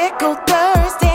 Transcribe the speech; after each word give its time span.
tickle 0.00 0.34
Thursday. 0.46 1.09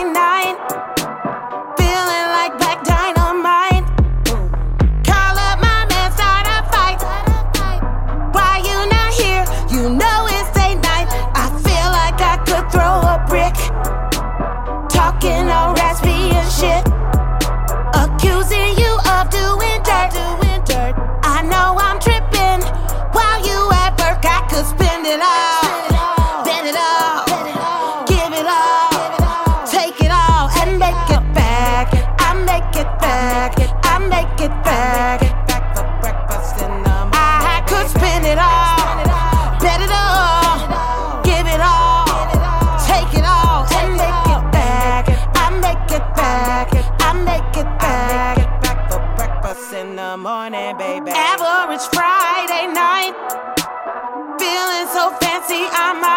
It 34.46 34.64
back. 34.64 35.20
The 35.76 35.84
breakfast 36.02 36.62
in 36.62 36.74
the 36.86 36.98
morning. 37.10 37.50
I 37.56 37.64
could 37.68 37.88
spend 37.90 38.26
it 38.26 38.38
all. 38.38 38.78
Bet 39.64 39.82
it 39.82 39.90
all. 39.90 41.24
Give 41.26 41.48
it 41.50 41.62
all. 41.62 42.06
Take 42.86 43.12
it 43.20 43.26
all 43.26 43.66
and 43.80 43.90
make 43.98 44.26
it 44.38 44.44
back. 44.54 45.04
I 45.44 45.50
make 45.66 45.90
it 45.98 46.06
back. 46.14 46.68
I 47.02 47.10
make 47.30 47.54
it 47.58 47.70
back. 47.82 48.38
For 48.90 49.02
breakfast 49.18 49.74
in 49.74 49.96
the 49.96 50.16
morning, 50.18 50.78
baby. 50.78 51.10
Average 51.10 51.86
Friday 51.96 52.66
night. 52.70 53.16
Feeling 54.38 54.88
so 54.94 55.10
fancy, 55.22 55.62
I 55.86 55.90
might 55.98 56.15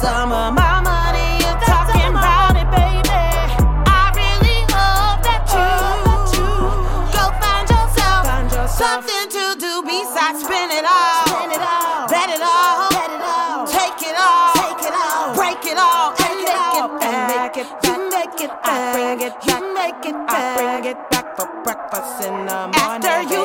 some 0.00 0.30
of 0.32 0.54
my 0.54 0.80
money 0.80 1.42
you're 1.42 1.58
talking 1.66 2.10
about 2.14 2.54
it, 2.54 2.68
baby. 2.70 3.10
I 3.86 4.14
really 4.14 4.60
hope 4.70 5.20
that 5.26 5.42
you 5.50 5.66
go 7.10 7.24
find 7.42 7.66
yourself 7.66 8.22
something 8.70 9.26
to 9.36 9.44
do 9.58 9.72
besides 9.82 10.44
spend 10.44 10.70
it 10.72 10.86
all. 10.86 11.26
It 11.50 11.58
all. 12.42 13.66
Take 13.66 14.82
it 14.86 14.94
all. 14.94 15.34
Break 15.34 15.64
it 15.66 15.78
all 15.78 16.14
and 16.14 16.36
make 16.46 16.78
it 16.78 16.90
back. 17.00 17.56
You 17.84 17.94
make 18.10 18.40
it 18.40 18.52
back. 18.62 19.18
You 19.46 19.74
make 19.74 20.04
it 20.06 20.14
I 20.14 20.54
bring 20.56 20.82
back. 20.82 20.86
it 20.86 21.10
back 21.10 21.36
for 21.36 21.46
breakfast 21.64 22.22
in 22.26 22.46
the 22.46 22.58
morning. 22.70 23.02
After 23.02 23.22
you 23.34 23.44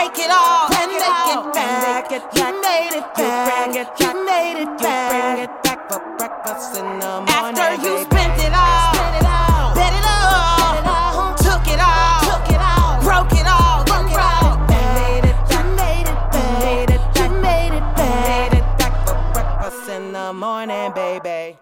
Break 0.00 0.18
it 0.18 0.30
all. 0.30 0.72
And 0.72 0.92
make 0.92 1.28
it 1.28 1.52
back. 1.52 2.10
You 2.10 2.48
made 2.62 2.96
it 2.96 3.04
back. 3.14 4.00
You 4.00 4.24
made 4.24 4.56
it 4.62 4.70
You 4.80 4.96
bring 5.12 5.38
it 5.44 5.52
back 5.62 5.92
for 5.92 6.00
breakfast 6.16 6.78
in 6.78 6.88
the 7.00 7.20
morning. 7.20 7.28
After 7.28 7.68
you 7.84 8.00
spent 8.04 8.40
it 8.40 8.54
all, 8.56 8.94
bet 8.96 9.92
it 9.92 10.06
all, 10.08 11.36
took 11.36 11.66
it 11.68 11.80
all, 11.84 12.20
took 12.24 12.48
it 12.48 12.60
all, 12.64 13.02
broke 13.04 13.32
it 13.40 13.46
all, 13.46 13.84
and 13.92 14.08
made 14.96 15.28
it 15.28 15.36
back. 15.36 15.52
You 15.52 15.60
made 15.76 16.08
it 16.08 16.20
back. 16.32 16.64
Made 16.64 16.90
it 16.96 17.04
Made 17.42 17.80
back. 17.94 18.24
Made 18.24 18.56
it 18.56 18.78
back 18.78 19.06
for 19.06 19.16
breakfast 19.34 19.86
in 19.90 20.12
the 20.14 20.32
morning, 20.32 20.92
baby. 20.94 21.58